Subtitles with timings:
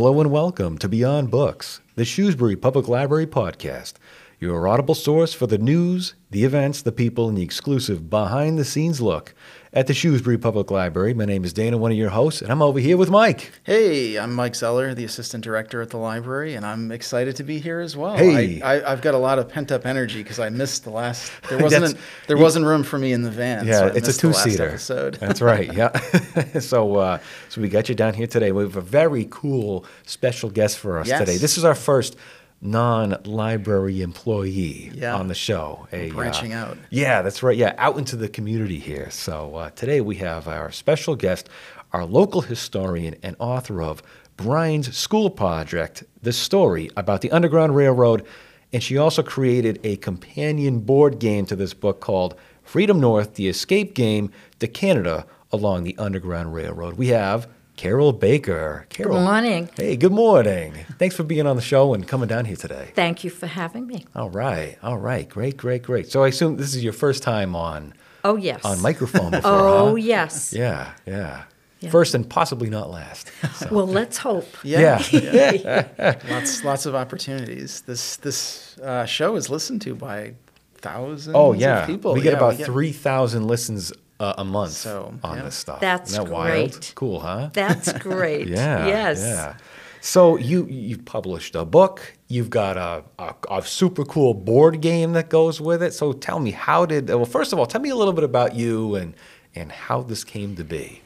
[0.00, 3.96] Hello and welcome to Beyond Books, the Shrewsbury Public Library podcast,
[4.40, 8.64] your audible source for the news, the events, the people, and the exclusive behind the
[8.64, 9.34] scenes look
[9.74, 11.12] at the Shrewsbury Public Library.
[11.12, 13.52] My name is Dana, one of your hosts, and I'm over here with Mike.
[13.64, 17.58] Hey, I'm Mike Zeller, the assistant director at the library, and I'm excited to be
[17.58, 18.16] here as well.
[18.16, 18.62] Hey.
[18.62, 21.30] I, I've got a lot of pent up energy because I missed the last.
[21.50, 23.66] There wasn't an, there wasn't room for me in the van.
[23.66, 24.68] Yeah, so it's a missed the last two-seater.
[24.68, 25.14] Episode.
[25.16, 25.70] That's right.
[25.80, 25.96] Yeah.
[26.60, 27.18] so, uh,
[27.50, 28.52] so we got you down here today.
[28.52, 31.20] We have a very cool special guest for us Yes.
[31.20, 31.36] today.
[31.36, 32.16] This is our first
[32.60, 35.14] non-library employee Yeah.
[35.16, 35.86] on the show.
[35.92, 36.76] A, uh, branching out.
[36.90, 37.56] Yeah, that's right.
[37.56, 39.08] Yeah, out into the community here.
[39.10, 41.48] So uh, today we have our special guest,
[41.92, 44.02] our local historian and author of
[44.36, 48.24] Brian's School Project, the story about the Underground Railroad.
[48.72, 53.48] And she also created a companion board game to this book called Freedom North, the
[53.48, 56.94] Escape Game to Canada along the Underground Railroad.
[56.94, 57.48] We have
[57.80, 58.84] Carol Baker.
[58.90, 59.16] Carol.
[59.16, 59.70] Good morning.
[59.74, 60.74] Hey, good morning.
[60.98, 62.90] Thanks for being on the show and coming down here today.
[62.94, 64.04] Thank you for having me.
[64.14, 66.10] All right, all right, great, great, great.
[66.10, 68.62] So I assume this is your first time on Oh, yes.
[68.66, 69.94] on microphone before, Oh, huh?
[69.94, 70.52] yes.
[70.52, 71.44] Yeah, yeah,
[71.80, 71.88] Yeah.
[71.90, 73.32] First and possibly not last.
[73.54, 74.46] So, Well, let's hope.
[74.62, 76.18] Yeah, yeah.
[76.28, 77.80] lots lots of opportunities.
[77.86, 80.34] This this uh, show is listened to by
[80.82, 81.34] thousands.
[81.34, 82.12] oh yeah, of people.
[82.12, 83.90] we get Yeah, about three thousand listens
[84.20, 85.42] uh, a month So, on yeah.
[85.44, 85.80] this stuff.
[85.80, 86.70] That's Isn't that wild?
[86.72, 86.92] great.
[86.94, 87.50] Cool, huh?
[87.52, 88.46] That's great.
[88.48, 88.86] Yeah.
[88.86, 89.20] Yes.
[89.20, 89.56] Yeah.
[90.02, 92.16] So you you've published a book.
[92.28, 95.92] You've got a, a, a super cool board game that goes with it.
[95.92, 97.08] So tell me, how did?
[97.08, 99.14] Well, first of all, tell me a little bit about you and
[99.54, 101.02] and how this came to be.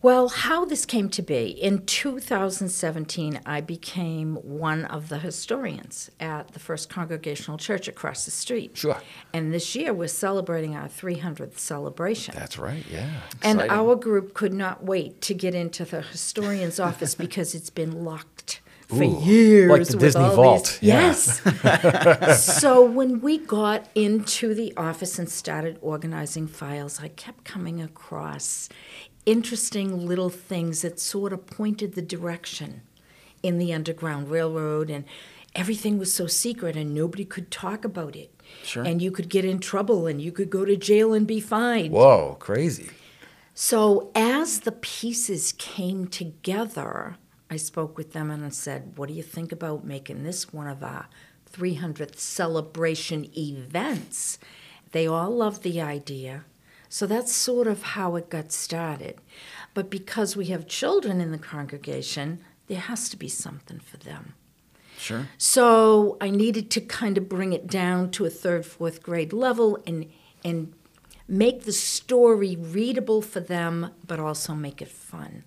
[0.00, 6.52] Well, how this came to be in 2017, I became one of the historians at
[6.52, 8.76] the First Congregational Church across the street.
[8.76, 8.98] Sure.
[9.32, 12.34] And this year we're celebrating our 300th celebration.
[12.36, 12.84] That's right.
[12.88, 13.10] Yeah.
[13.42, 18.04] And our group could not wait to get into the historian's office because it's been
[18.04, 19.68] locked for Ooh, years.
[19.70, 21.00] like the Disney vault, these- yeah.
[21.08, 22.42] Yes.
[22.54, 28.68] so when we got into the office and started organizing files, I kept coming across
[29.28, 32.80] interesting little things that sort of pointed the direction
[33.42, 35.04] in the Underground Railroad and
[35.54, 38.32] everything was so secret and nobody could talk about it.
[38.64, 38.82] Sure.
[38.82, 41.92] And you could get in trouble and you could go to jail and be fined.
[41.92, 42.88] Whoa, crazy.
[43.52, 47.16] So, as the pieces came together,
[47.50, 50.68] I spoke with them and I said, What do you think about making this one
[50.68, 51.06] of our
[51.52, 54.38] 300th celebration events?
[54.92, 56.44] They all loved the idea.
[56.88, 59.20] So, that's sort of how it got started.
[59.74, 64.34] But because we have children in the congregation, there has to be something for them.
[64.98, 65.28] Sure.
[65.38, 69.78] So I needed to kind of bring it down to a third, fourth grade level
[69.86, 70.06] and
[70.44, 70.72] and
[71.28, 75.44] make the story readable for them, but also make it fun.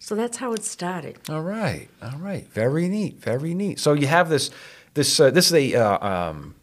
[0.00, 1.18] So that's how it started.
[1.28, 1.88] All right.
[2.02, 2.48] All right.
[2.52, 3.20] Very neat.
[3.20, 3.78] Very neat.
[3.78, 4.50] So you have this.
[4.94, 5.20] This.
[5.20, 5.74] Uh, this is a.
[5.74, 6.54] Uh, um,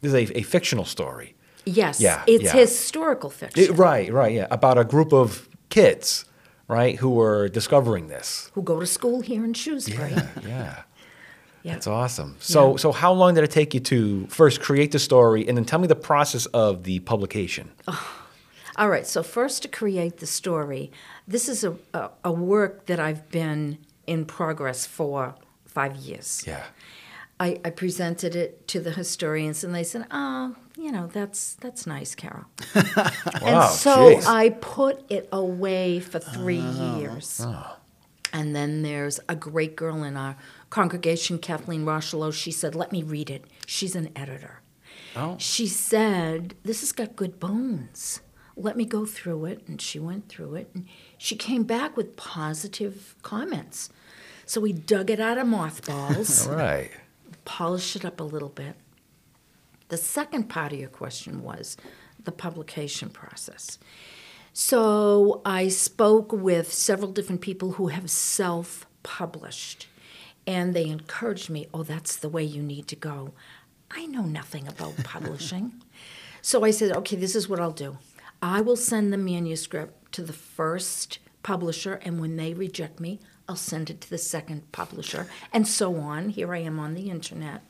[0.00, 1.34] this is a, a fictional story.
[1.66, 2.52] Yes, Yeah, it's yeah.
[2.52, 3.62] historical fiction.
[3.64, 4.12] It- right.
[4.12, 4.32] Right.
[4.34, 4.46] Yeah.
[4.50, 6.24] About a group of kids,
[6.68, 8.50] right, who were discovering this.
[8.54, 10.10] Who go to school here in Shrewsbury.
[10.12, 10.28] Yeah.
[10.46, 10.82] Yeah.
[11.62, 11.72] Yeah.
[11.72, 12.36] That's awesome.
[12.40, 12.76] So, Yeah.
[12.76, 15.78] so how long did it take you to first create the story, and then tell
[15.78, 17.70] me the process of the publication?
[17.88, 18.20] Oh.
[18.76, 20.90] All right, so first to create the story,
[21.28, 26.42] this is a, a, a work that I've been in progress for five years.
[26.46, 26.64] Yeah.
[27.40, 31.86] I, I presented it to the historians, and they said, "Oh, you know, that's that's
[31.86, 32.44] nice, Carol."
[33.40, 33.62] Wow.
[33.62, 34.26] and so jeez.
[34.26, 37.40] I put it away for three ah, years.
[37.44, 37.78] Ah.
[38.32, 40.36] And then there's a great girl in our
[40.70, 42.32] congregation, Kathleen Rochelow.
[42.32, 44.60] She said, "Let me read it." She's an editor.
[45.16, 45.36] Oh.
[45.38, 48.20] She said, "This has got good bones.
[48.56, 50.86] Let me go through it." And she went through it, and
[51.18, 53.90] she came back with positive comments.
[54.46, 56.90] So we dug it out of mothballs All right.
[57.44, 58.76] polish it up a little bit.
[59.94, 61.76] The second part of your question was
[62.24, 63.78] the publication process.
[64.52, 69.86] So I spoke with several different people who have self published,
[70.48, 73.34] and they encouraged me, oh, that's the way you need to go.
[73.88, 75.74] I know nothing about publishing.
[76.42, 77.96] So I said, okay, this is what I'll do.
[78.42, 83.54] I will send the manuscript to the first publisher, and when they reject me, I'll
[83.54, 86.30] send it to the second publisher, and so on.
[86.30, 87.62] Here I am on the internet.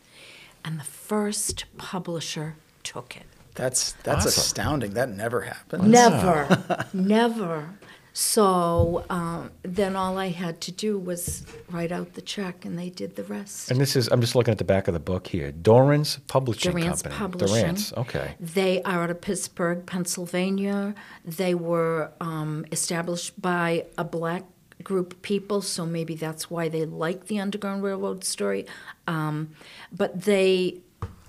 [0.64, 3.25] And the first publisher took it.
[3.55, 4.40] That's that's Awesome.
[4.40, 4.94] astounding.
[4.94, 5.88] That never happened.
[5.90, 7.69] Never, never.
[8.16, 12.88] So um, then all I had to do was write out the check, and they
[12.88, 13.72] did the rest.
[13.72, 15.50] And this is, I'm just looking at the back of the book here.
[15.50, 17.19] Dorrance Publishing Durant's Company.
[17.19, 17.56] Publishing.
[17.56, 18.37] Durant's, okay.
[18.38, 20.94] They are out of Pittsburgh, Pennsylvania.
[21.25, 24.44] They were um, established by a black
[24.84, 28.66] group people, so maybe that's why they like the Underground Railroad story.
[29.06, 29.50] Um,
[29.90, 30.81] but they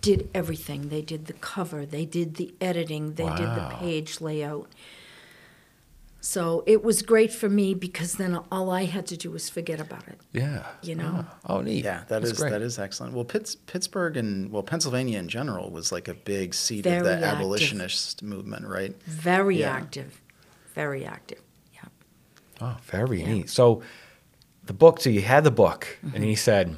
[0.02, 0.90] did everything.
[0.90, 4.70] They did the cover, they did the editing, they did the page layout.
[6.22, 9.80] So it was great for me because then all I had to do was forget
[9.80, 10.20] about it.
[10.34, 10.64] Yeah.
[10.82, 11.24] You know?
[11.48, 11.84] Oh, neat.
[11.84, 12.50] Yeah, that That's is great.
[12.50, 13.14] that is excellent.
[13.14, 17.04] Well, Pitts, Pittsburgh and well Pennsylvania in general was like a big seat Very of
[17.04, 17.30] the active.
[17.30, 18.96] abolitionist movement, right?
[19.04, 19.70] Very Yeah.
[19.72, 20.20] active,
[20.74, 21.42] very active.
[22.62, 22.74] Yeah.
[22.76, 23.50] Oh, very neat.
[23.50, 23.82] So
[24.66, 26.16] the book, so you had the book, Mm-hmm.
[26.16, 26.76] and he said,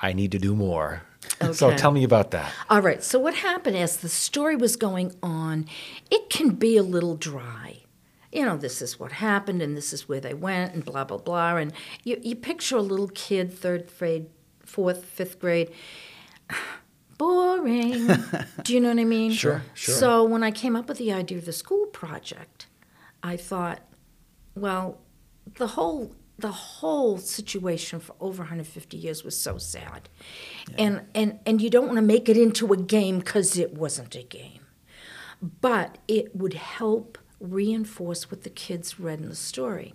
[0.00, 1.02] I need to do more.
[1.42, 1.52] Okay.
[1.52, 2.52] So tell me about that.
[2.68, 3.02] All right.
[3.02, 5.66] So what happened as the story was going on,
[6.10, 7.78] it can be a little dry.
[8.32, 11.18] You know, this is what happened, and this is where they went, and blah blah
[11.18, 11.56] blah.
[11.56, 11.72] And
[12.04, 14.26] you you picture a little kid, third grade,
[14.64, 15.70] fourth, fifth grade.
[17.18, 18.06] Boring.
[18.64, 19.32] Do you know what I mean?
[19.32, 19.94] Sure, sure.
[19.94, 22.66] So when I came up with the idea of the school project,
[23.22, 23.80] I thought,
[24.54, 24.98] well,
[25.56, 30.08] the whole the whole situation for over 150 years was so sad,
[30.78, 34.14] and and and you don't want to make it into a game because it wasn't
[34.14, 34.60] a game,
[35.60, 39.94] but it would help reinforce what the kids read in the story.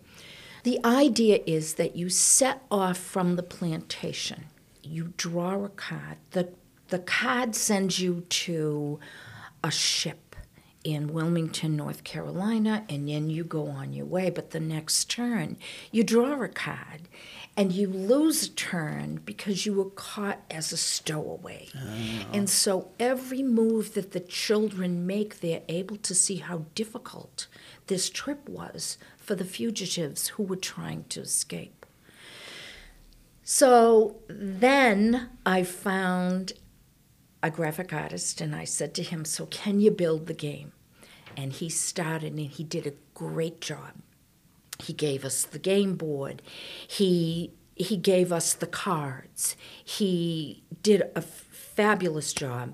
[0.63, 4.45] The idea is that you set off from the plantation,
[4.81, 6.17] you draw a card.
[6.31, 6.49] the
[6.89, 8.99] The card sends you to
[9.63, 10.24] a ship
[10.85, 14.29] in Wilmington, North Carolina, and then you go on your way.
[14.29, 15.57] But the next turn,
[15.91, 17.09] you draw a card
[17.57, 21.69] and you lose a turn because you were caught as a stowaway.
[21.75, 22.27] Oh.
[22.31, 27.47] And so every move that the children make, they're able to see how difficult
[27.87, 31.85] this trip was for the fugitives who were trying to escape.
[33.43, 36.53] So then I found
[37.45, 40.71] a graphic artist and I said to him, So can you build the game?
[41.37, 43.93] And he started and he did a great job.
[44.79, 46.41] He gave us the game board.
[46.87, 49.55] He he gave us the cards.
[49.83, 52.73] He did a fabulous job.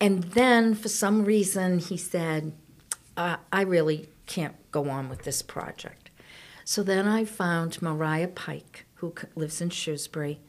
[0.00, 2.52] And then for some reason he said,
[3.16, 6.10] uh, I really can't go on with this project.
[6.64, 10.40] So then I found Mariah Pike, who lives in Shrewsbury.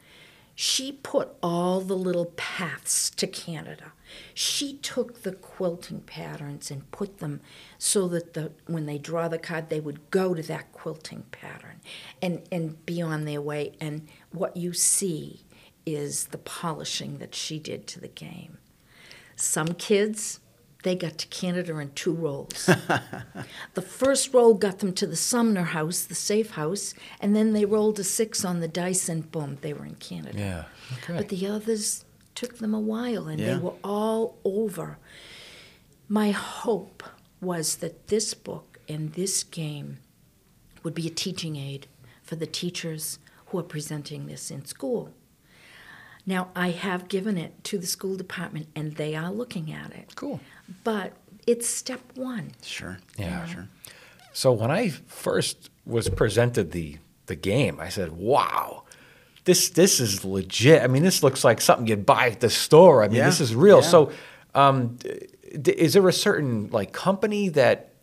[0.59, 3.93] She put all the little paths to Canada.
[4.33, 7.41] She took the quilting patterns and put them
[7.77, 11.79] so that the when they draw the card, they would go to that quilting pattern
[12.23, 13.73] and, and be on their way.
[13.79, 15.45] And what you see
[15.85, 18.57] is the polishing that she did to the game.
[19.35, 20.39] Some kids,
[20.87, 22.65] they got to Canada in two rolls.
[23.73, 27.65] the first roll got them to the Sumner house, the safe house, and then they
[27.65, 30.39] rolled a six on the dice and boom, they were in Canada.
[30.39, 30.63] Yeah.
[30.99, 31.17] Okay.
[31.17, 32.05] But the others
[32.35, 33.55] took them a while and Yeah.
[33.55, 34.97] they were all over.
[36.07, 37.03] My hope
[37.41, 39.97] was that this book and this game
[40.83, 41.87] would be a teaching aid
[42.23, 45.13] for the teachers who are presenting this in school.
[46.25, 50.13] Now, I have given it to the school department and they are looking at it.
[50.15, 50.41] Cool.
[50.83, 51.13] But
[51.45, 52.51] it's step one.
[52.63, 52.97] Sure.
[53.17, 53.45] Yeah.
[53.45, 53.67] Sure.
[54.33, 56.97] So when I first was presented the
[57.27, 58.83] the game, I said, "Wow,
[59.45, 60.81] this this is legit.
[60.83, 63.03] I mean, this looks like something you'd buy at the store.
[63.03, 63.87] I mean, Yeah, this is real." yeah.
[63.87, 64.11] So,
[64.55, 64.97] um,
[65.61, 67.93] d- is there a certain like company that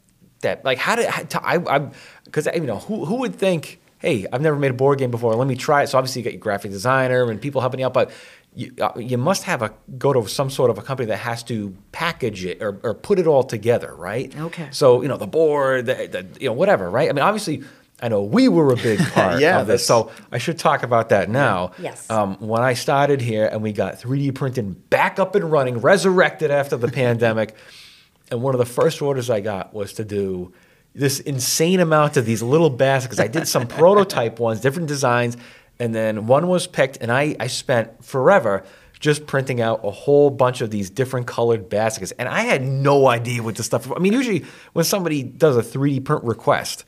[0.41, 1.93] that like how did how- to- I I'm
[2.25, 5.35] because you know who who would think, "Hey, I've never made a board game before.
[5.37, 7.87] Let me try it." So obviously you got your graphic designer and people helping you
[7.87, 8.11] out, but
[8.55, 11.43] you, uh, you must have a go to some sort of a company that has
[11.45, 14.35] to package it or, or put it all together, right?
[14.39, 14.69] Okay.
[14.71, 17.09] So you know the board, the, the, you know whatever, right?
[17.09, 17.65] I mean, obviously,
[18.01, 21.09] I know we were a big part Yeah, of this, so I should talk about
[21.09, 21.73] that now.
[21.79, 22.09] Yes.
[22.11, 26.51] Um, when I started here and we got 3D printing back up and running, resurrected
[26.51, 27.57] after the pandemic,
[28.31, 30.53] and one of the first orders I got was to do
[30.95, 33.19] this insane amount of these little baskets.
[33.19, 35.37] I did some prototype ones, different designs,
[35.79, 38.65] and then one was picked, and I, I spent forever
[39.01, 42.13] just printing out a whole bunch of these different colored baskets.
[42.13, 45.63] And I had no idea what this stuff I mean, usually when somebody does a
[45.63, 46.85] 3D print request,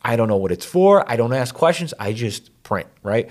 [0.00, 1.08] I don't know what it's for.
[1.10, 1.92] I don't ask questions.
[1.98, 3.28] I just print, right?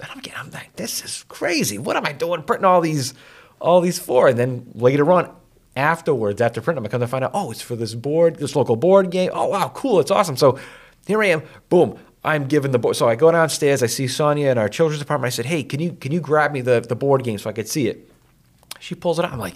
[0.00, 1.78] And I'm getting, I'm like, this is crazy.
[1.78, 3.12] What am I doing printing all these,
[3.60, 4.28] all these for?
[4.28, 5.34] And then later on,
[5.76, 8.76] afterwards, after printing I come to find out, oh, it's for this board, this local
[8.76, 9.30] board game.
[9.32, 10.00] Oh, wow, cool.
[10.00, 10.36] It's awesome.
[10.36, 10.58] So
[11.06, 11.42] here I am.
[11.68, 11.98] Boom.
[12.24, 12.96] I'm given the board.
[12.96, 13.82] So I go downstairs.
[13.82, 15.32] I see Sonia in our children's department.
[15.32, 17.52] I said, hey, can you can you grab me the, the board game so I
[17.52, 18.08] could see it?
[18.80, 19.32] She pulls it out.
[19.32, 19.54] I'm like,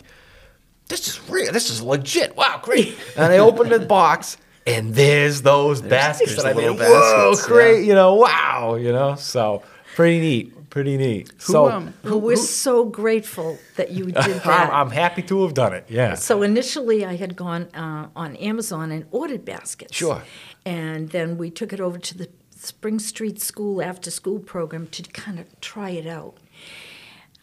[0.89, 1.53] this is real.
[1.53, 2.37] This is legit.
[2.37, 2.97] Wow, great.
[3.17, 6.71] and I opened the box, and there's those baskets there's that I the made.
[6.71, 7.81] little Whoa, baskets, great.
[7.83, 7.89] yeah.
[7.89, 8.77] You know, wow.
[8.77, 9.63] You know, so
[9.95, 10.53] pretty neat.
[10.71, 11.29] Pretty neat.
[11.39, 14.71] Who, so um, Who we're so grateful that you did I'm, that.
[14.73, 15.87] I'm happy to have done it.
[15.89, 16.15] Yeah.
[16.15, 19.97] So initially, I had gone uh, on Amazon and ordered baskets.
[19.97, 20.23] Sure.
[20.67, 25.03] And then we took it over to the Spring Street School after school program to
[25.03, 26.35] kind of try it out.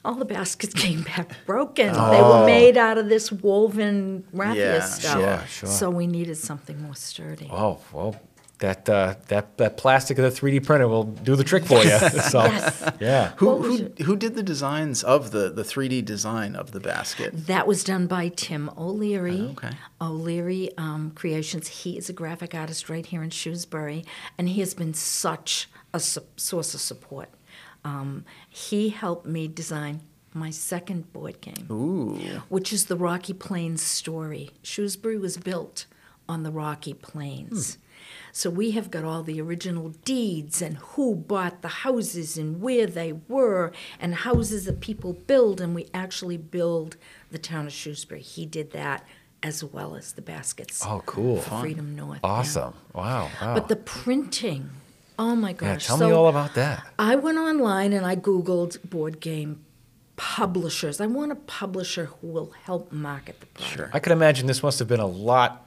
[0.04, 1.94] All the baskets came back broken.
[1.94, 2.46] They were oh.
[2.46, 5.14] made out of this woven raffia Yeah, stuff.
[5.14, 5.70] sure, sure.
[5.70, 7.48] So we needed something more sturdy.
[7.52, 8.16] Oh well,
[8.64, 11.98] that uh, that that plastic of the 3D printer will do the trick for you.
[12.34, 12.92] so Yes.
[13.00, 13.34] yeah.
[13.38, 17.32] Who who, who did the designs of the the 3D design of the basket?
[17.48, 19.42] That was done by Tim O'Leary.
[19.42, 19.72] Oh, okay.
[20.00, 21.68] O'Leary um, Creations.
[21.84, 24.06] He is a graphic artist right here in Shrewsbury,
[24.38, 27.30] and he has been such a su- source of support.
[27.84, 30.00] Um, he helped me design
[30.34, 32.16] my second board game, Ooh.
[32.48, 34.52] which is the Rocky Plains story.
[34.64, 35.86] Shrewsbury was built
[36.30, 37.78] on the Rocky Plains.
[38.36, 42.88] So we have got all the original deeds and who bought the houses and where
[42.88, 46.98] they were and houses that people build, and we actually build
[47.30, 48.22] the town of Shrewsbury.
[48.22, 49.06] He did that
[49.44, 50.84] as well as the baskets.
[50.84, 51.42] Oh, cool.
[51.42, 52.22] for Freedom North.
[52.24, 52.30] yeah.
[52.30, 52.74] Awesome.
[52.96, 53.30] Wow.
[53.40, 53.54] Wow.
[53.54, 54.72] But the printing,
[55.20, 55.84] oh my gosh.
[55.84, 56.84] yeah, tell so me all about that.
[56.98, 59.64] I went online and I Googled board game
[60.16, 61.02] publishers.
[61.02, 63.76] I want a publisher who will help market the product.
[63.76, 63.90] Sure.
[63.94, 65.63] I can imagine this must have been a lot,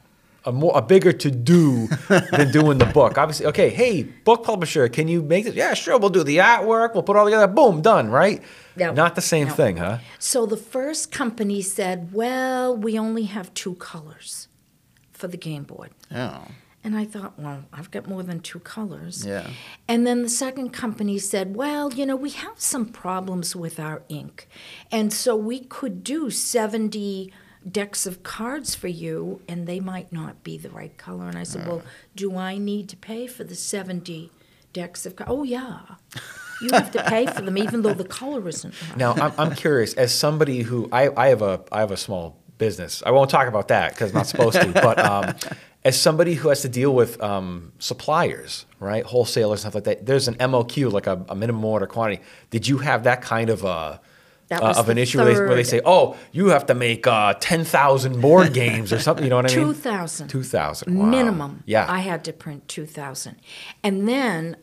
[0.47, 3.19] a more, a bigger to do than doing the book.
[3.19, 5.55] Obviously, okay, hey, book publisher, can you make this?
[5.55, 8.43] Yeah, sure, we'll do the artwork, we'll put it all together, boom, done, right?
[8.76, 8.93] No.
[8.93, 9.55] Not the same No.
[9.55, 9.99] thing, huh?
[10.19, 14.49] So the first company said, well, we only have two colors
[15.12, 15.91] for the game board.
[16.15, 16.43] Oh.
[16.85, 19.26] And I thought, well, I've got more than two colors.
[19.26, 19.49] Yeah.
[19.88, 24.03] And then the second company said, well, you know, we have some problems with our
[24.09, 24.47] ink.
[24.93, 27.33] And so we could do 70
[27.70, 31.28] decks of cards for you, and they might not be the right color.
[31.28, 31.82] And I said, well,
[32.14, 34.30] do I need to pay for the 70
[34.73, 35.32] decks of cards?
[35.32, 35.80] Oh, yeah.
[36.62, 38.96] You have to pay for them, even though the color isn't right.
[38.96, 42.38] Now, I'm, I'm curious, as somebody who, I, I, have a, I have a small
[42.58, 43.02] business.
[43.04, 45.35] I won't talk about that because I'm not supposed to, but um,
[45.85, 50.28] as somebody who has to deal with um, suppliers, right, wholesalers, stuff like that, there's
[50.28, 52.23] an MOQ, like a, a minimum order quantity.
[52.50, 54.00] Did you have that kind of a, That
[54.50, 57.07] uh, was of an issue where they, where they say, "Oh, you have to make
[57.07, 59.25] uh, ten thousand board games or something"?
[59.25, 59.67] You know what I mean?
[59.67, 60.29] 2,000.
[60.29, 60.99] Two thousand.
[60.99, 61.07] Wow.
[61.07, 61.62] minimum.
[61.67, 61.87] Yeah.
[61.88, 63.37] I had to print 2,000.
[63.83, 64.57] And then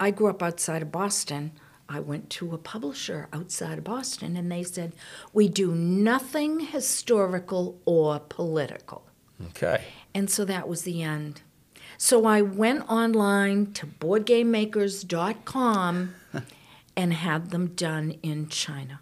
[0.00, 1.52] I grew up outside of Boston.
[1.88, 4.92] I went to a publisher outside of Boston and they said,
[5.32, 9.04] We do nothing historical or political.
[9.50, 9.84] okay.
[10.14, 11.42] And so that was the end.
[11.98, 16.14] So I went online to boardgamemakers.com
[16.96, 19.00] and had them done in China.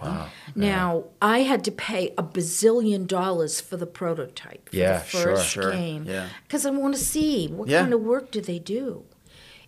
[0.00, 0.28] Wow.
[0.54, 5.48] Now, I had to pay a bazillion dollars for the prototype for Yeah, the first
[5.48, 6.04] sure, game.
[6.06, 6.28] yeah.
[6.46, 7.80] Because I want to see what Yeah.
[7.80, 9.04] kind of work do they do.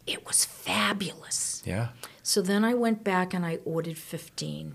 [0.07, 1.63] It was fabulous.
[1.65, 1.89] Yeah.
[2.23, 4.75] So then I went back and I ordered 15.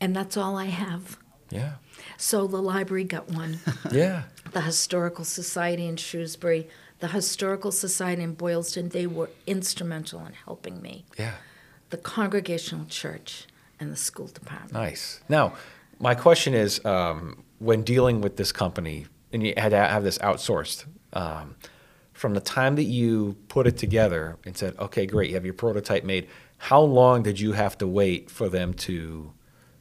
[0.00, 1.18] And that's all I have.
[1.50, 1.74] Yeah.
[2.16, 3.60] So the library got one,
[3.92, 4.24] Yeah.
[4.52, 6.68] the Historical Society in Shrewsbury,
[7.00, 11.04] the Historical Society in Boylston, they were instrumental in helping me.
[11.18, 11.34] Yeah.
[11.90, 13.46] The Congregational Church
[13.78, 14.72] and the school department.
[14.72, 15.20] Nice.
[15.28, 15.54] Now,
[16.00, 20.18] my question is, um, when dealing with this company, and you had to have this
[20.18, 21.56] outsourced, um,
[22.12, 25.54] from the time that you put it together and said, "Okay, great, you have your
[25.54, 26.26] prototype made,"
[26.58, 29.32] how long did you have to wait for them to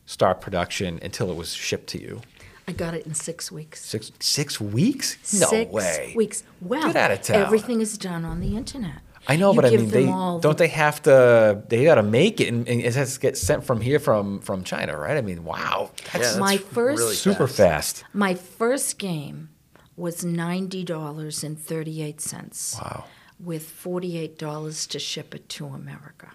[0.05, 2.21] start production until it was shipped to you?
[2.67, 3.83] I got it in six weeks.
[3.85, 5.17] Six six weeks?
[5.39, 6.13] No six way.
[6.15, 6.43] weeks.
[6.61, 7.41] Well, Get outta town.
[7.43, 9.01] everything is done on the internet.
[9.27, 11.63] I know, You but I mean, they all don't the- they have to?
[11.67, 14.39] They got to make it, and, and it has to get sent from here from
[14.41, 15.17] from China, right?
[15.17, 18.01] I mean, wow, that's Yeah, My first- really super fast.
[18.01, 18.03] fast.
[18.13, 19.49] My first game
[19.97, 23.05] was ninety dollars and thirty eight cents, Wow.
[23.39, 26.31] with forty eight dollars to ship it to America.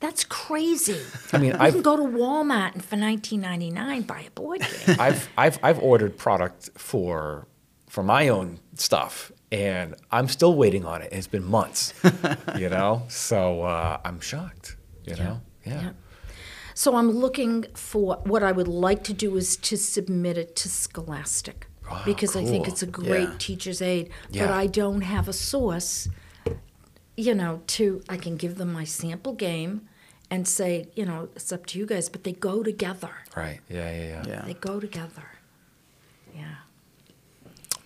[0.00, 1.00] That's crazy.
[1.32, 4.30] I mean, you I've can go to Walmart and for nineteen ninety nine buy a
[4.30, 4.96] board game.
[4.98, 7.46] I've I've I've ordered product for
[7.88, 11.12] for my own stuff, and I'm still waiting on it.
[11.12, 11.94] It's been months,
[12.58, 13.02] you know.
[13.08, 15.40] So uh, I'm shocked, you know.
[15.64, 15.80] Yeah.
[15.82, 15.90] Yeah.
[16.74, 20.68] So I'm looking for what I would like to do is to submit it to
[20.68, 23.34] Scholastic Wow, because I think it's a great Yeah.
[23.38, 26.08] teacher's aid, but I don't have a source.
[27.16, 29.88] You know, to I can give them my sample game
[30.30, 33.10] and say, you know, it's up to you guys, but they go together.
[33.34, 33.60] Right.
[33.70, 33.90] Yeah.
[33.90, 34.02] Yeah.
[34.08, 34.24] Yeah.
[34.28, 34.42] Yeah.
[34.44, 35.24] They go together.
[36.34, 36.56] Yeah.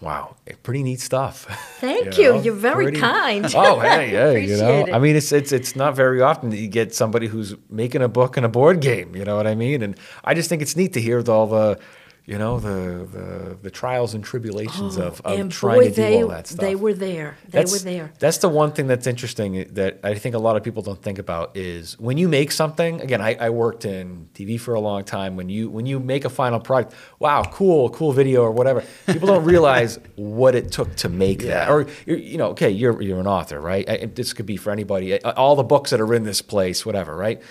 [0.00, 0.36] Wow.
[0.46, 1.44] Eh, Pretty neat stuff.
[1.80, 2.32] Thank you.
[2.34, 2.40] know?
[2.40, 3.44] You're very Pretty- kind.
[3.54, 4.86] Oh, hey, yeah, you know.
[4.86, 4.94] It.
[4.94, 8.08] I mean, it's it's it's not very often that you get somebody who's making a
[8.08, 9.14] book and a board game.
[9.14, 9.82] You know what I mean?
[9.82, 11.78] And I just think it's neat to hear all the
[12.26, 15.90] you know the the, the trials and tribulations of, of Oh, and trying boy, to
[15.90, 16.60] do they all that stuff.
[16.60, 17.36] they were there.
[17.44, 18.12] They that's, were there.
[18.18, 21.18] That's the one thing that's interesting that I think a lot of people don't think
[21.18, 23.00] about is when you make something.
[23.00, 25.36] Again, I, I worked in TV for a long time.
[25.36, 28.84] When you when you make a final product, wow, cool, cool video or whatever.
[29.06, 31.68] People don't realize what it took to make that.
[31.70, 33.88] Or you're, you know, okay, you're you're an author, right?
[33.88, 35.22] I, this could be for anybody.
[35.22, 37.42] All the books that are in this place, whatever, right?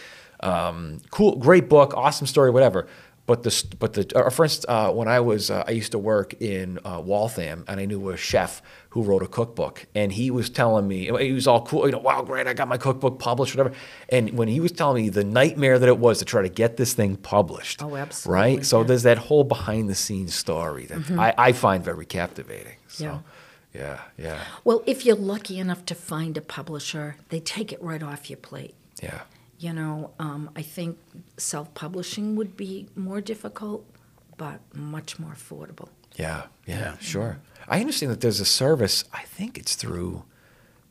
[0.42, 2.88] Um, cool, great book, awesome story, whatever.
[3.30, 6.00] But the but the uh, for instance, uh, when I was uh, I used to
[6.00, 8.52] work in uh, Waltham, and I knew a chef
[8.94, 12.00] who wrote a cookbook, and he was telling me he was all cool, you know,
[12.00, 13.76] wow, great, I got my cookbook published, whatever.
[14.16, 16.78] And when he was telling me the nightmare that it was to try to get
[16.78, 18.66] this thing published, Oh, absolutely, right?
[18.66, 18.82] So yeah.
[18.82, 18.88] Mm-hmm.
[18.88, 22.78] there's that whole behind the scenes story that I, I find very captivating.
[22.88, 23.20] So, Yeah.
[23.76, 28.02] yeah, yeah, Well, if you're lucky enough to find a publisher, they take it right
[28.02, 28.74] off your plate.
[29.04, 29.22] yeah.
[29.60, 30.98] You know, um, I think
[31.38, 33.86] self publishing would be more difficult,
[34.38, 35.90] but much more affordable.
[36.16, 36.98] Yeah, yeah, Yeah.
[37.00, 37.40] sure.
[37.68, 39.04] I understand that there's a service.
[39.14, 40.24] I think it's through,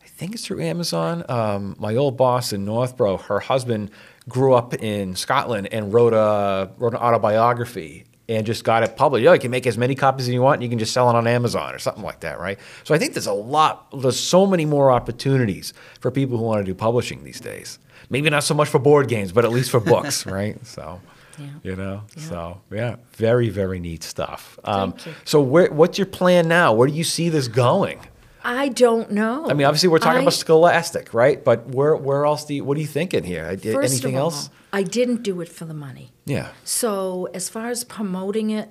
[0.02, 1.24] I think it's through Amazon.
[1.30, 3.90] Um, my old boss in Northborough, her husband
[4.28, 9.24] grew up in Scotland and wrote a wrote an autobiography and just got it published.
[9.24, 11.08] Yeah, you can make as many copies as you want, and you can just sell
[11.08, 12.58] it on Amazon or something like that, right?
[12.84, 13.88] So I think there's a lot.
[13.98, 17.78] There's so many more opportunities for people who want to do publishing these days.
[18.10, 20.64] Maybe not so much for board games, but at least for books, right?
[20.66, 21.00] So.
[21.38, 21.46] Yeah.
[21.62, 22.22] You know, Yeah.
[22.24, 24.58] so yeah, very very neat stuff.
[24.64, 25.12] Um, Thank you.
[25.24, 26.72] So where, what's your plan now?
[26.72, 28.00] Where do you see this going?
[28.42, 29.48] I don't know.
[29.48, 31.44] I mean, obviously we're talking I- about Scholastic, right?
[31.44, 33.56] But where where else do you, what are you thinking here?
[33.56, 34.50] First Anything of all, else?
[34.72, 36.10] I didn't do it for the money.
[36.26, 38.68] Yeah, So as far as promoting it,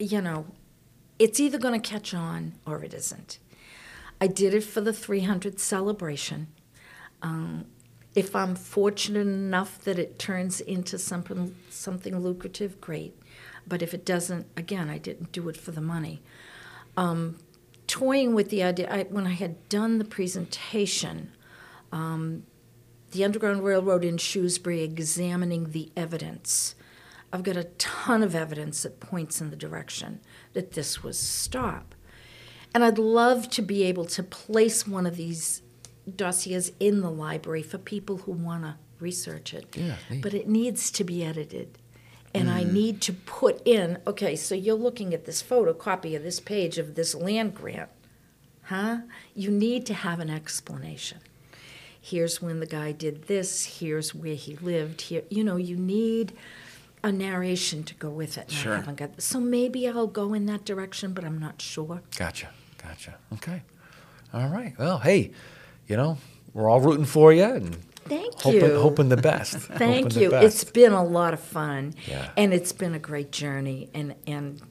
[0.00, 0.46] you know,
[1.20, 3.38] it's either going to catch on or it isn't.
[4.20, 6.48] I did it for the 300 celebration.
[7.22, 7.66] Um,
[8.16, 13.14] if I'm fortunate enough that it turns into something something lucrative, great.
[13.68, 16.22] But if it doesn't, again, I didn't do it for the money.
[16.96, 17.38] Um,
[17.86, 21.32] toying with the idea, I, when I had done the presentation,
[21.92, 22.44] um,
[23.10, 26.74] the Underground Railroad in Shrewsbury examining the evidence.
[27.32, 30.20] I've got a ton of evidence that points in the direction
[30.54, 31.94] that this was stop.
[32.72, 35.60] And I'd love to be able to place one of these
[36.14, 39.76] dossiers in the library for people who want to research it.
[39.76, 40.22] Yeah, neat.
[40.22, 41.78] But it needs to be edited.
[42.34, 42.72] And I mm.
[42.72, 46.94] need to put in, okay, so you're looking at this photocopy of this page of
[46.94, 47.88] this land grant.
[48.64, 48.98] Huh?
[49.34, 51.18] You need to have an explanation
[52.06, 56.32] here's when the guy did this, here's where he lived, here you know, you need
[57.02, 58.50] a narration to go with it.
[58.50, 58.76] Sure.
[58.76, 62.02] haven't got so maybe I'll go in that direction, but I'm not sure.
[62.16, 63.16] gotcha, gotcha.
[63.34, 63.62] Okay,
[64.32, 64.74] all right.
[64.78, 65.32] Well, hey,
[65.86, 66.18] you know
[66.52, 67.76] we're all rooting for you and
[68.08, 68.80] Thank hoping you.
[68.80, 69.56] hoping the best.
[69.56, 70.30] Thank Hoping you.
[70.30, 70.62] best.
[70.62, 71.94] It's been a lot of fun.
[72.06, 72.30] Yeah.
[72.36, 74.62] And it's been a great journey and and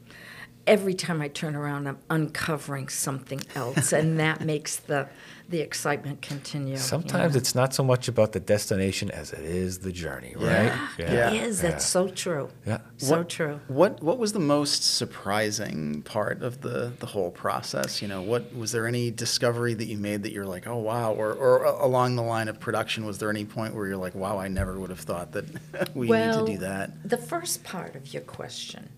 [0.67, 5.08] every time I turn around I'm uncovering something else and that makes the
[5.47, 6.71] the excitement continue.
[6.73, 7.38] you Sometimes know.
[7.38, 10.73] it's not so much about the destination as it is the journey, right?
[10.97, 11.30] Yeah.
[11.30, 11.62] It is.
[11.62, 12.49] That's so true.
[12.65, 12.80] Yeah.
[12.97, 13.60] So What- true.
[13.67, 18.01] What what was the most surprising part of the the whole process?
[18.01, 21.13] You know, what was there any discovery that you made that you're like, oh wow,
[21.13, 24.15] or or uh, along the line of production, was there any point where you're like,
[24.15, 25.45] wow, I never would have thought that
[25.95, 27.08] we well, need to do that?
[27.08, 28.89] The first part of your question,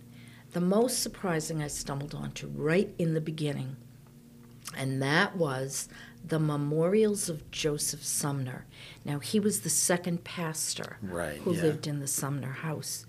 [0.57, 3.75] the most surprising I stumbled onto right in the beginning,
[4.75, 5.87] and that was
[6.25, 8.65] the memorials of Joseph Sumner.
[9.05, 11.61] Now, he was the second pastor Right, who yeah.
[11.61, 13.05] lived in the Sumner house.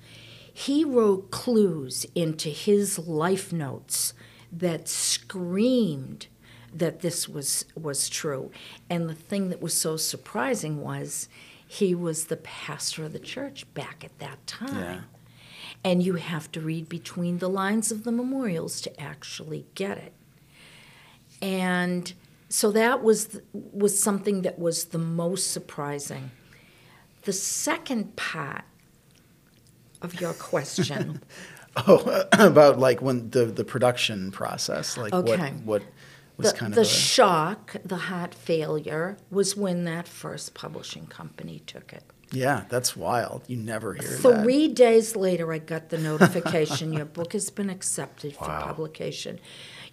[0.53, 4.13] He wrote clues into his life notes
[4.53, 6.27] that screamed
[6.75, 8.51] that this was was true.
[8.91, 11.31] And the thing that was so surprising was
[11.67, 14.77] he was the pastor of the church back at that time.
[14.77, 15.01] Yeah.
[15.85, 20.13] And you have to read between the lines of the memorials to actually get it.
[21.41, 22.13] And
[22.49, 26.31] so that was was something that was the most surprising.
[27.23, 28.65] The second part
[30.03, 31.23] of your question
[31.87, 35.31] Oh, about like when the the production process, like Okay.
[35.31, 35.83] what what
[36.37, 41.07] was the, kind the of a, shock, the heart failure, was when that first publishing
[41.07, 42.05] company took it.
[42.31, 43.43] Yeah, that's wild.
[43.47, 44.43] You never hear that.
[44.43, 48.63] Three days later, I got the notification your book has been accepted for Wow.
[48.67, 49.39] publication.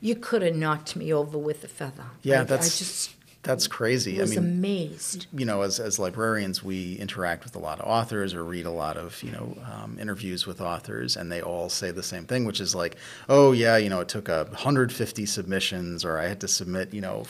[0.01, 2.05] You could have knocked me over with a feather.
[2.21, 3.11] Yeah, I, that's I just
[3.43, 4.17] that's crazy.
[4.17, 5.27] was I mean, amazed.
[5.31, 8.71] you know, as, as librarians, we interact with a lot of authors or read a
[8.71, 12.45] lot of, you know, um, interviews with authors, and they all say the same thing,
[12.45, 12.95] which is like,
[13.29, 17.01] oh, yeah, you know, it took a 150 submissions, or I had to submit, you
[17.01, 17.25] know,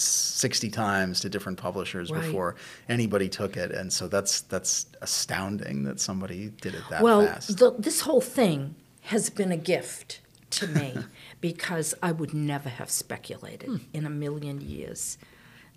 [0.00, 2.22] 60 times to different publishers Right.
[2.22, 2.56] before
[2.88, 3.70] anybody took it.
[3.72, 7.58] And so that's that's astounding that somebody did it that well, fast.
[7.58, 10.96] the, this whole thing has been a gift to me
[11.40, 15.18] because I would never have speculated in a million years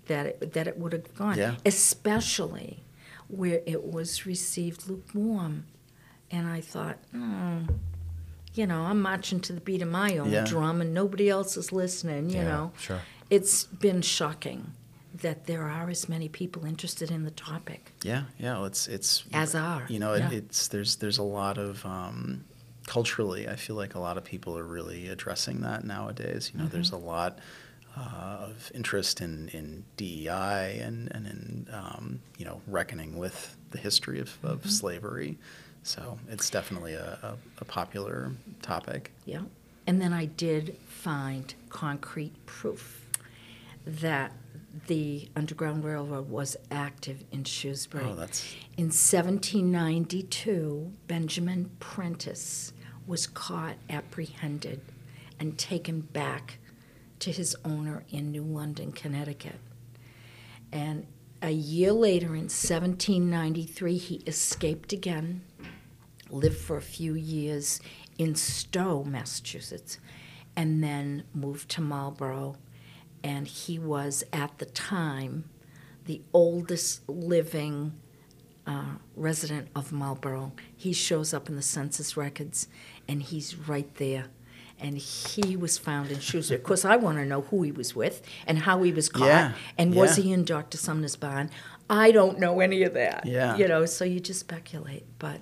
[0.07, 1.55] that it, that it would have gone, Yeah.
[1.65, 2.83] especially
[3.27, 5.65] where it was received lukewarm.
[6.31, 7.63] And I thought, hmm,
[8.53, 10.45] you know, I'm marching to the beat of my own Yeah.
[10.45, 12.71] drum and nobody else is listening, you Yeah, know.
[12.79, 12.99] sure.
[13.31, 14.73] It's been shocking
[15.21, 18.53] that there are as many people interested in the topic Yeah, yeah.
[18.53, 19.85] Well, it's it's as are.
[19.89, 20.31] you know, it, Yeah.
[20.39, 22.43] it's there's there's a lot of um,
[22.87, 23.47] culturally.
[23.47, 26.51] I feel like a lot of people are really addressing that nowadays.
[26.53, 27.39] You know, there's a lot
[27.97, 33.77] uh, of interest in in DEI and and in um, you know reckoning with the
[33.77, 35.37] history of, of slavery.
[35.83, 39.11] So it's definitely a, a, a popular topic.
[39.25, 39.41] Yeah.
[39.87, 43.00] And then I did find concrete proof
[43.85, 44.33] that
[44.87, 48.05] the Underground Railroad was active in Shrewsbury.
[48.05, 52.73] Oh, that's In 1792, Benjamin Prentice
[53.05, 54.81] was caught, apprehended,
[55.39, 56.59] and taken back
[57.19, 59.59] to his owner in New London, Connecticut.
[60.71, 61.05] And
[61.41, 65.41] a year later, in 1793, he escaped again,
[66.29, 67.81] lived for a few years
[68.17, 69.99] in Stow, Massachusetts,
[70.55, 72.55] and then moved to Marlborough.
[73.23, 75.45] And he was, at the time,
[76.05, 77.93] the oldest living
[78.65, 80.51] uh, resident of Marlborough.
[80.75, 82.67] He shows up in the census records,
[83.07, 84.25] and he's right there.
[84.79, 86.59] And he was found in Shrewsbury.
[86.59, 89.27] Of course, I want to know who he was with and how he was caught,
[89.27, 90.23] Yeah, and was yeah.
[90.23, 90.77] he in Dr.
[90.79, 91.51] Sumner's barn.
[91.87, 93.25] I don't know any of that.
[93.27, 93.55] Yeah.
[93.57, 95.39] You know, so you just speculate, but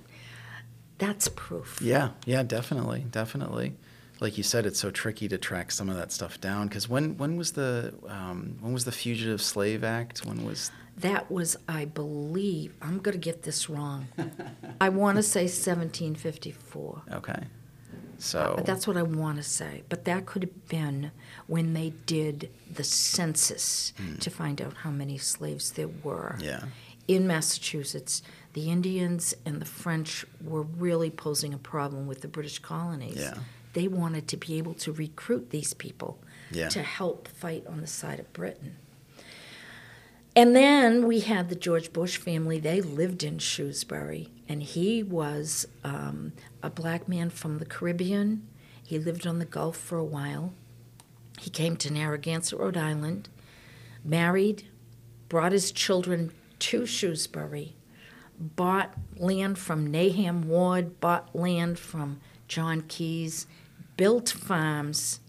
[0.98, 1.80] that's proof.
[1.80, 3.76] Yeah, yeah, definitely, definitely.
[4.20, 6.68] Like you said, it's so tricky to track some of that stuff down.
[6.68, 10.24] Because when when was the um, when was the Fugitive Slave Act?
[10.26, 14.08] When was That was, I believe, I'm going to get this wrong.
[14.80, 17.02] I want to say 1754.
[17.12, 17.44] okay?
[18.18, 19.82] So But that's what I want to say.
[19.88, 21.10] But that could have been
[21.46, 26.34] when they did the census to find out how many slaves there were.
[26.38, 26.44] Hmm.
[26.44, 26.64] yeah,
[27.08, 32.58] In Massachusetts, the Indians and the French were really posing a problem with the British
[32.58, 33.16] colonies.
[33.16, 33.38] Yeah.
[33.72, 36.18] They wanted to be able to recruit these people
[36.50, 36.68] Yeah.
[36.70, 38.76] to help fight on the side of Britain.
[40.36, 42.58] And then we had the George Bush family.
[42.60, 48.46] They lived in Shrewsbury, and he was um, a black man from the Caribbean.
[48.84, 50.52] He lived on the Gulf for a while.
[51.40, 53.28] He came to Narragansett, Rhode Island,
[54.04, 54.64] married,
[55.28, 57.74] brought his children to Shrewsbury,
[58.38, 63.46] bought land from Nahum Ward, bought land from John Keyes,
[64.00, 65.20] built farms,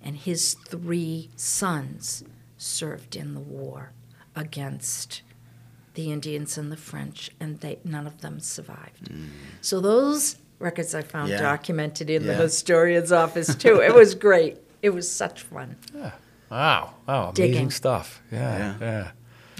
[0.00, 2.22] and his three sons
[2.56, 3.90] served in the war
[4.36, 5.22] against
[5.94, 9.10] the Indians and the French, and they none of them survived.
[9.10, 9.26] Mm.
[9.60, 11.40] So those records I found Yeah.
[11.42, 13.80] documented in the historian's office too.
[13.80, 14.58] It was great.
[14.82, 15.76] It was such fun.
[15.94, 16.12] Yeah.
[16.50, 16.94] Wow.
[17.08, 17.22] Wow.
[17.30, 17.70] Amazing Digging.
[17.70, 18.22] stuff.
[18.30, 18.58] Yeah.
[18.58, 18.76] Yeah.
[18.80, 19.10] Yeah.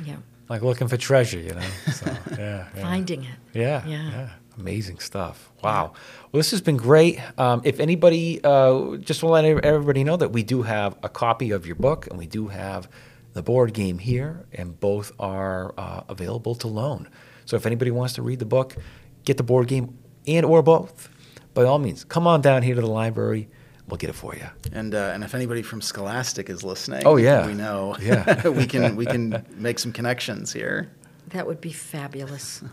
[0.04, 0.16] Yeah,
[0.48, 1.68] Like looking for treasure, you know?
[1.92, 2.66] So, yeah.
[2.76, 2.82] yeah.
[2.90, 3.38] finding it.
[3.52, 4.30] Yeah, Yeah.
[4.56, 5.50] Yeah, Amazing stuff.
[5.62, 5.92] Wow.
[6.32, 7.18] Well, this has been great.
[7.38, 11.08] Um, if anybody, uh, just want to let everybody know that we do have a
[11.08, 12.88] copy of your book and we do have
[13.34, 17.08] the board game here, and both are uh, available to loan.
[17.46, 18.76] So if anybody wants to read the book,
[19.24, 21.08] get the board game and or both,
[21.54, 23.48] by all means, come on down here to the library.
[23.88, 24.46] We'll get it for you.
[24.72, 27.46] and uh, and if anybody from Scholastic is listening, Oh, yeah.
[27.46, 27.96] we know.
[28.00, 28.48] Yeah.
[28.60, 30.90] we can we can make some connections here.
[31.28, 32.62] That would be fabulous.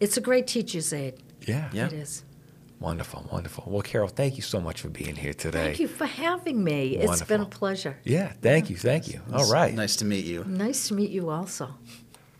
[0.00, 1.14] It's a great teacher's aid.
[1.46, 1.68] Yeah.
[1.72, 1.86] Yeah.
[1.86, 2.24] It is.
[2.80, 3.64] Wonderful, wonderful.
[3.66, 5.64] Well, Carol, thank you so much for being here today.
[5.64, 6.96] Thank you for having me.
[6.96, 7.98] It's been a pleasure.
[8.04, 9.20] Yeah, thank you, thank you.
[9.34, 9.74] All right.
[9.74, 10.44] Nice to meet you.
[10.44, 11.74] Nice to meet you also.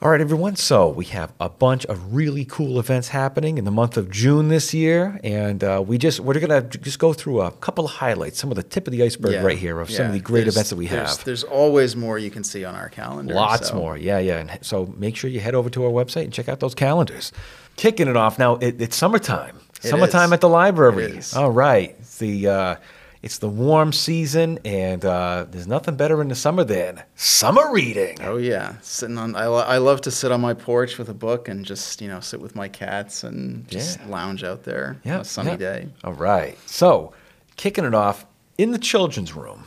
[0.03, 0.57] All right, everyone.
[0.57, 4.49] So we have a bunch of really cool events happening in the month of June
[4.49, 8.39] this year, and uh, we just we're gonna just go through a couple of highlights,
[8.39, 10.43] some of the tip of the iceberg Yeah, right here of some of the great
[10.45, 11.25] There's- events that we there's- have.
[11.27, 13.35] There's always more you can see on our calendar.
[13.35, 14.39] Lots so- more, yeah, yeah.
[14.39, 17.31] And so make sure you head over to our website and check out those calendars.
[17.77, 19.59] Kicking it off now, it, it's summertime.
[19.83, 20.33] It summertime is.
[20.33, 21.21] at the library.
[21.37, 22.77] All right, the uh,
[23.23, 28.17] it's the warm season, and uh, there's nothing better in the summer than summer reading.
[28.23, 29.37] Oh yeah, sitting on.
[29.37, 32.09] I, lo- I love to sit on my porch with a book and just you
[32.09, 34.07] know sit with my cats and just Yeah.
[34.09, 35.57] lounge out there Yeah, on a sunny yeah.
[35.57, 35.89] day.
[36.05, 36.57] All right.
[36.67, 37.13] So,
[37.57, 38.25] kicking it off
[38.57, 39.65] in the children's room,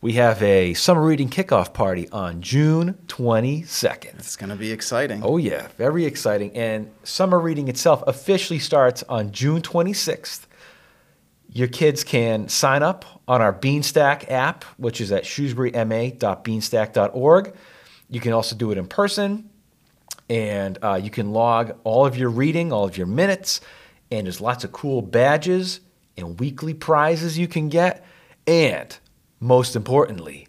[0.00, 4.18] we have a summer reading kickoff party on June 22nd.
[4.18, 5.22] It's gonna be exciting.
[5.22, 6.56] Oh, yeah, very exciting.
[6.56, 10.46] And summer reading itself officially starts on June 26th.
[11.52, 17.54] Your kids can sign up on our Beanstack app, which is at shrewsburyma.beanstack.org.
[18.08, 19.50] You can also do it in person,
[20.28, 23.60] and uh, you can log all of your reading, all of your minutes,
[24.12, 25.80] and there's lots of cool badges
[26.16, 28.06] and weekly prizes you can get.
[28.46, 28.96] And
[29.40, 30.46] most importantly,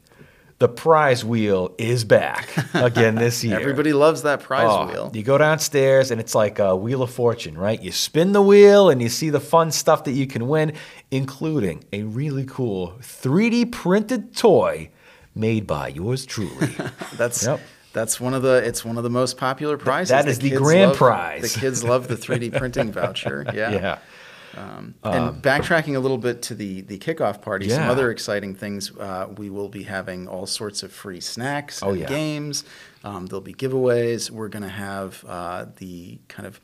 [0.62, 3.60] the prize wheel is back again this year.
[3.60, 5.12] Everybody loves that prize Oh, wheel.
[5.13, 7.82] You go downstairs and it's like a wheel of fortune, right?
[7.82, 10.74] You spin the wheel and you see the fun stuff that you can win,
[11.10, 14.89] including a really cool 3D printed toy
[15.34, 16.69] made by yours truly.
[17.17, 17.60] That's Yep.
[17.93, 20.10] that's one of the it's one of the most popular prizes.
[20.12, 21.54] that is the kids grand love- prize.
[21.54, 23.45] The kids love the 3D printing voucher.
[23.54, 23.71] Yeah.
[23.71, 23.97] yeah.
[24.57, 28.91] Um, and backtracking a little bit to the the kickoff party, some other exciting things.
[28.97, 32.07] Uh, we will be having all sorts of free snacks Oh, yeah.
[32.07, 32.65] games.
[33.03, 34.29] Um, there'll be giveaways.
[34.29, 36.59] We're going to have uh, the kind of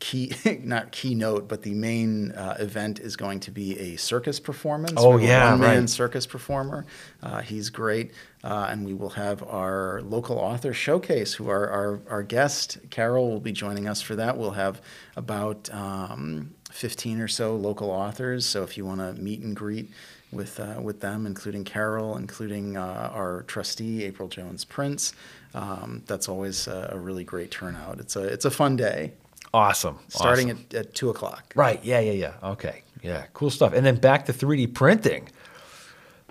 [0.00, 0.32] key,
[0.64, 4.94] not keynote, but the main uh, event is going to be a circus performance.
[4.96, 5.88] Oh, We have a yeah, one-man right.
[5.90, 6.86] circus performer.
[7.22, 8.12] Uh, he's great.
[8.42, 13.28] Uh, and we will have our local author showcase, who our, our, our guest, Carol,
[13.30, 14.38] will be joining us for that.
[14.38, 14.80] We'll have
[15.16, 18.46] about um, 15 or so local authors.
[18.46, 19.90] So if you want to meet and greet
[20.32, 25.12] with, uh, with them, including Carol, including uh, our trustee, April Jones Prince,
[25.54, 27.98] um, that's always a, a really great turnout.
[27.98, 29.12] It's a, it's a fun day,
[29.52, 29.98] Awesome.
[30.08, 30.66] starting awesome.
[30.70, 31.52] at, at 2 o'clock.
[31.56, 31.84] Right.
[31.84, 32.50] Yeah, yeah, yeah.
[32.50, 32.82] Okay.
[33.02, 33.72] Yeah, cool stuff.
[33.72, 35.28] And then back to 3D printing.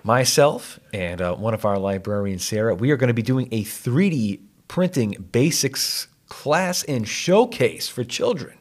[0.02, 3.64] Myself and uh, one of our librarians, Sarah, we are going to be doing a
[3.64, 8.56] 3D printing basics class and showcase for children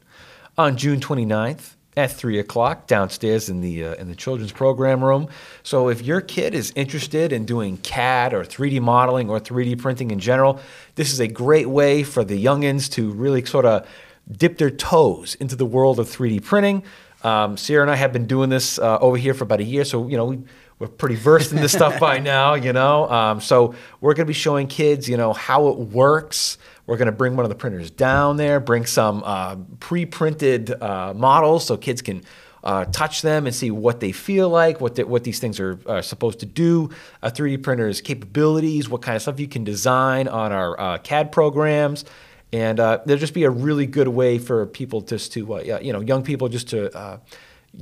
[0.60, 5.30] on June 29th at 3 o'clock downstairs in the, uh, in the children's program room.
[5.63, 10.12] So if your kid is interested in doing CAD or 3D modeling or 3D printing
[10.12, 10.60] in general,
[10.95, 13.88] this is a great way for the youngins to really sort of
[14.30, 16.84] dip their toes into the world of 3D printing.
[17.24, 19.86] Um, Sierra and I have been doing this uh, over here for about a year,
[19.86, 20.39] so you know we,
[20.79, 22.55] we're pretty versed in this stuff by now.
[22.55, 26.57] You know, um, so we're going to be showing kids, you know, how it works.
[26.87, 31.13] We're going to bring one of the printers down there, bring some uh, pre-printed uh,
[31.15, 32.23] models so kids can
[32.63, 35.79] uh, touch them and see what they feel like, what the, what these things are,
[35.85, 36.89] are supposed to do,
[37.21, 41.31] a 3D printer's capabilities, what kind of stuff you can design on our uh, CAD
[41.31, 42.05] programs
[42.51, 45.93] and uh, there'll just be a really good way for people just to, uh, you
[45.93, 47.17] know, young people just to uh,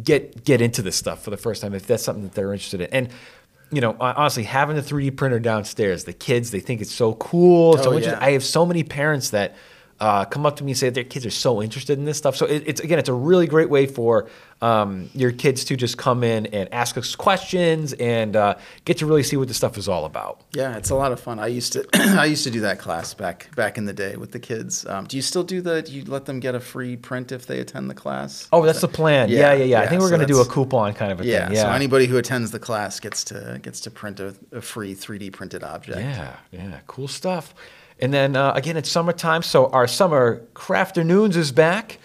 [0.03, 2.81] get get into this stuff for the first time if that's something that they're interested
[2.81, 2.87] in.
[2.91, 3.09] And
[3.71, 7.73] you know, honestly, having the 3D printer downstairs, the kids they think it's so cool.
[7.77, 8.13] so Oh, interesting.
[8.19, 8.25] yeah.
[8.25, 9.55] I have so many parents that.
[9.99, 12.35] Uh, come up to me and say their kids are so interested in this stuff.
[12.35, 14.29] So it, it's again, it's a really great way for
[14.61, 18.55] um, your kids to just come in and ask us questions and uh,
[18.85, 20.41] get to really see what this stuff is all about.
[20.53, 21.39] Yeah, it's a lot of fun.
[21.39, 24.31] I used to I used to do that class back back in the day with
[24.31, 24.85] the kids.
[24.85, 25.81] Um, do you still do the?
[25.81, 28.47] Do you let them get a free print if they attend the class?
[28.51, 29.29] Oh, that's the plan.
[29.29, 29.81] Yeah, yeah, yeah.
[29.81, 31.57] I think we're so going to do a coupon kind of a Yeah, thing.
[31.57, 35.33] So anybody who attends the class gets to gets to print a, a free 3D
[35.33, 35.99] printed object.
[35.99, 37.55] Yeah, yeah, cool stuff.
[37.99, 41.97] And then uh, again, it's summertime, so our summer crafternoons is back,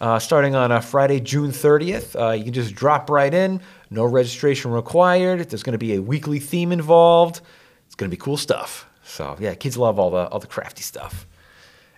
[0.00, 2.20] uh, starting on uh, Friday, June 30th.
[2.20, 5.48] Uh, you can just drop right in, no registration required.
[5.48, 7.40] There's going to be a weekly theme involved.
[7.86, 8.86] It's going to be cool stuff.
[9.02, 11.26] So yeah, kids love all the all the crafty stuff.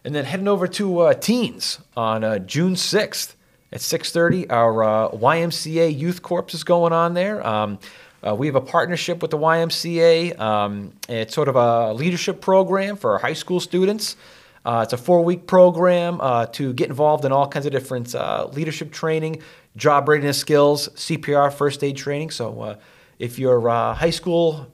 [0.05, 3.35] And then heading over to uh, teens on uh, June 6th
[3.73, 7.47] at 6:30, our uh, YMCA Youth Corps is going on there.
[7.47, 7.79] Um,
[8.27, 10.39] uh, we have a partnership with the YMCA.
[10.39, 14.17] Um, it's sort of a leadership program for high school students.
[14.65, 18.47] Uh, it's a four-week program uh, to get involved in all kinds of different uh,
[18.53, 19.43] leadership training,
[19.77, 22.31] job readiness skills, CPR, first aid training.
[22.31, 22.77] So uh,
[23.19, 24.71] if your uh, high school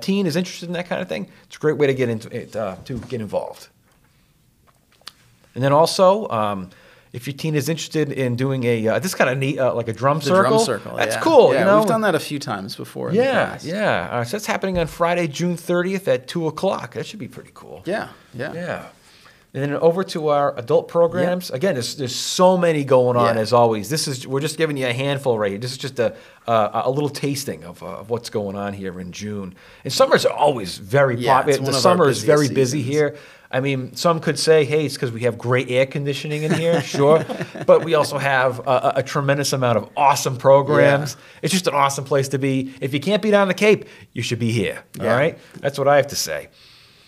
[0.00, 2.34] teen is interested in that kind of thing, it's a great way to get into
[2.34, 3.68] it, to get involved.
[5.54, 6.70] And then also, um,
[7.12, 9.88] if your teen is interested in doing a uh, this kind of neat, uh, like
[9.88, 10.96] a drum The circle, drum circle.
[10.96, 11.20] That's yeah.
[11.20, 11.52] cool.
[11.52, 13.12] Yeah, you know, we've done that a few times before.
[13.12, 14.08] Yeah, yeah.
[14.10, 16.94] Uh, so that's happening on Friday, June 30th at two o'clock.
[16.94, 17.82] That should be pretty cool.
[17.84, 18.52] Yeah, yeah.
[18.54, 18.86] Yeah.
[19.54, 21.50] And then over to our adult programs.
[21.50, 23.42] Again, there's there's so many going on Yeah.
[23.42, 23.90] as always.
[23.90, 25.58] This is we're just giving you a handful right here.
[25.60, 28.98] This is just a a, a little tasting of, uh, of what's going on here
[28.98, 29.54] in June.
[29.84, 31.66] And summers are always very Yeah, popular.
[31.66, 33.16] The summer is very busy here.
[33.52, 36.80] I mean, some could say, hey, it's because we have great air conditioning in here,
[36.82, 37.24] sure.
[37.66, 41.16] But we also have a, a- tremendous amount of awesome programs.
[41.42, 42.72] It's just an awesome place to be.
[42.80, 43.84] If you can't be down the Cape,
[44.14, 44.82] you should be here.
[44.98, 45.14] All Yeah.
[45.16, 45.38] right?
[45.60, 46.48] That's what I have to say.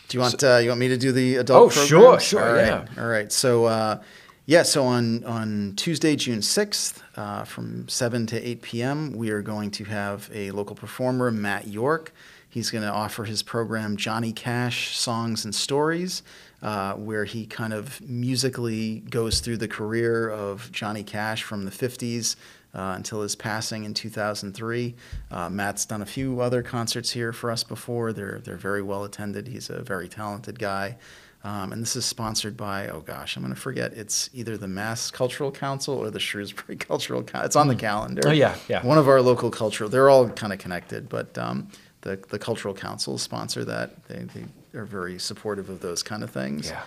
[0.08, 1.62] Do you want uh, you want me to do the adult?
[1.62, 1.88] Oh, programs?
[1.88, 3.02] sure, sure, All right, yeah.
[3.02, 3.32] all right.
[3.32, 4.02] So uh,
[4.44, 9.40] yeah, so on on Tuesday, June sixth, uh, from seven to eight p.m., we are
[9.40, 12.12] going to have a local performer, Matt York.
[12.54, 16.22] He's going to offer his program Johnny Cash Songs and Stories,
[16.62, 21.72] uh, where he kind of musically goes through the career of Johnny Cash from the
[21.72, 22.36] 50s
[22.72, 24.94] uh, until his passing in 2003.
[25.32, 28.12] Uh, Matt's done a few other concerts here for us before.
[28.12, 29.48] They're, they're very well attended.
[29.48, 30.96] He's a very talented guy.
[31.42, 33.94] Um, and this is sponsored by, oh gosh, I'm going to forget.
[33.94, 37.46] It's either the Mass Cultural Council or the Shrewsbury Cultural Council.
[37.46, 38.22] It's on the calendar.
[38.26, 38.86] Oh, yeah, yeah.
[38.86, 41.68] One of our local cultural, they're all kind of connected, but um,
[42.04, 44.04] the, the cultural councils sponsor that.
[44.08, 46.70] They, they are very supportive of those kind of things.
[46.70, 46.82] Yeah.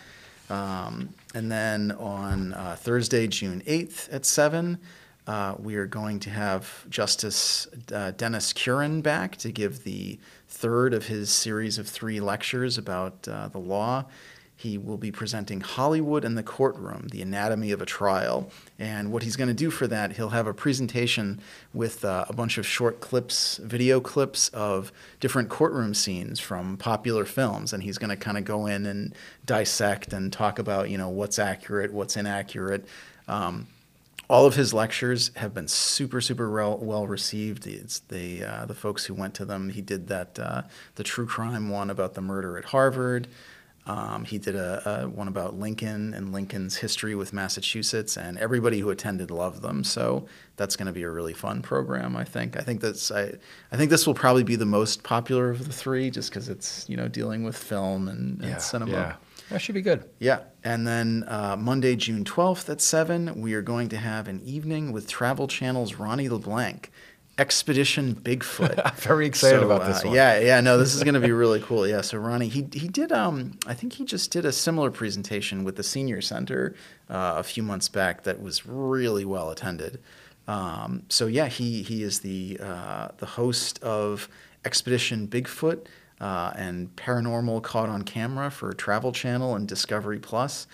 [0.50, 4.78] Um, and then on uh, Thursday, June 8th at 7,
[5.26, 10.94] uh, we are going to have Justice uh, Dennis Curran back to give the third
[10.94, 14.06] of his series of three lectures about uh, the law.
[14.60, 18.50] He will be presenting Hollywood and the Courtroom, the anatomy of a trial.
[18.80, 21.40] And what he's going to do for that, he'll have a presentation
[21.76, 27.24] with uh, a bunch of short clips, video clips of different courtroom scenes from popular
[27.24, 27.72] films.
[27.72, 29.14] And he's going to kind of go in and
[29.46, 32.84] dissect and talk about, you know, what's accurate, what's inaccurate.
[33.28, 33.68] Um,
[34.28, 37.68] all of his lectures have been super, super well, well received.
[37.68, 39.70] It's the uh, the folks who went to them.
[39.70, 40.64] He did that uh,
[40.96, 43.28] the true crime one about the murder at Harvard.
[43.88, 48.80] Um, he did a, a, one about Lincoln and Lincoln's history with Massachusetts, and everybody
[48.80, 49.84] who attended loved them.
[49.84, 52.16] So that's going to be a really fun program.
[52.16, 52.58] I think.
[52.58, 53.34] I think that's I,
[53.72, 56.86] I think this will probably be the most popular of the three, just because it's
[56.90, 58.58] you know dealing with film and, and Yeah.
[58.58, 58.92] cinema.
[58.92, 59.16] Yeah.
[59.50, 60.04] That should be good.
[60.20, 64.42] Yeah, and then uh, Monday, June 12th at 7, we are going to have an
[64.42, 66.92] evening with Travel Channel's Ronnie LeBlanc,
[67.38, 68.96] Expedition Bigfoot.
[68.96, 70.16] Very excited So, about this uh, one.
[70.16, 71.88] Yeah, yeah, no, this is going to be really cool.
[71.88, 75.64] Yeah, so Ronnie, he he did um I think he just did a similar presentation
[75.64, 76.76] with the senior center
[77.10, 80.00] uh, a few months back that was really well attended.
[80.48, 84.30] Um, so yeah, he he is the uh, the host of
[84.66, 85.86] Expedition Bigfoot
[86.20, 90.68] uh, and Paranormal Caught on Camera for Travel Channel and Discovery Plus.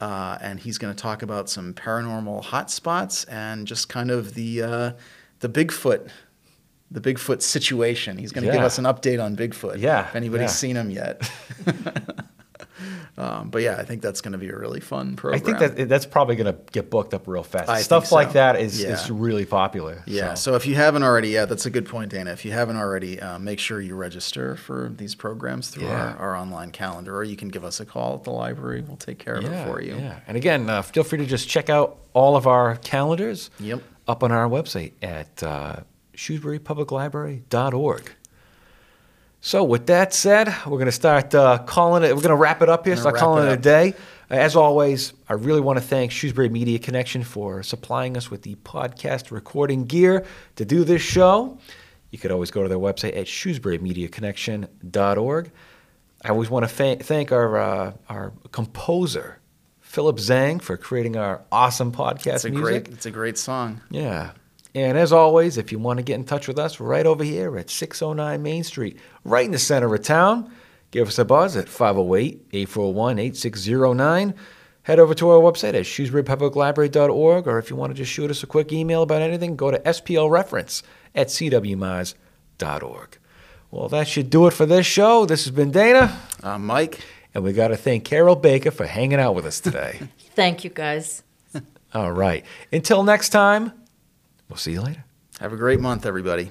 [0.00, 4.62] Uh, and he's going to talk about some paranormal hotspots and just kind of the
[4.62, 4.92] uh,
[5.44, 6.08] the Bigfoot
[6.90, 8.18] the Bigfoot situation.
[8.18, 9.78] He's going to give us an update on Bigfoot.
[9.78, 10.46] Yeah, if anybody's yeah.
[10.48, 11.28] seen him yet.
[13.18, 15.40] um, but yeah, I think that's going to be a really fun program.
[15.40, 17.68] I think that that's probably going to get booked up real fast.
[17.68, 18.14] I Stuff so.
[18.14, 18.90] like that is, Yeah.
[18.90, 20.04] is really popular.
[20.06, 20.34] Yeah.
[20.34, 20.52] So.
[20.52, 20.56] So.
[20.56, 22.30] if you haven't already, yeah, that's a good point, Dana.
[22.30, 26.14] If you haven't already, uh, make sure you register for these programs through Yeah.
[26.14, 28.82] our, our online calendar, or you can give us a call at the library.
[28.86, 29.96] We'll take care of it for you.
[29.96, 30.20] Yeah.
[30.28, 33.82] And again, uh, feel free to just check out all of our calendars Yep.
[34.06, 35.76] Up on our website at uh,
[36.14, 38.12] shrewsburypubliclibrary.org.
[39.40, 42.62] So, with that said, we're going to start uh, calling it, we're going to wrap
[42.62, 43.92] it up here, start calling it it a day.
[44.30, 48.54] As always, I really want to thank Shrewsbury Media Connection for supplying us with the
[48.54, 50.24] podcast recording gear
[50.56, 51.58] to do this show.
[52.10, 55.50] You could always go to their website at shrewsburymediaconnection.org.
[56.22, 59.40] I always want to fa- thank our, uh, our composer,
[59.94, 62.84] Philip Zhang, for creating our awesome podcast It's a music.
[62.84, 63.80] great, it's a great song.
[63.90, 64.32] Yeah.
[64.74, 67.56] And as always, if you want to get in touch with us, right over here
[67.56, 70.50] at 609 Main Street, right in the center of town.
[70.90, 74.34] Give us a buzz at 508 841 8609.
[74.82, 78.42] Head over to our website at shrewsburypubliclibrary.org, or if you want to just shoot us
[78.42, 80.82] a quick email about anything, go to splreference
[81.14, 83.18] at cwmars.org.
[83.70, 85.24] Well, that should do it for this show.
[85.26, 87.00] This has been Dana, Uh, Mike,
[87.34, 90.00] and we got to thank Carol Baker for hanging out with us today.
[90.34, 91.22] Thank you, guys.
[91.92, 92.44] All right.
[92.72, 93.72] Until next time,
[94.48, 95.04] we'll see you later.
[95.40, 96.50] have a great month, everybody.